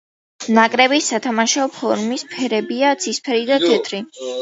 [0.57, 4.07] ნაკრების სათამაშო ფორმის ფერებია ცისფერი და თეთრი.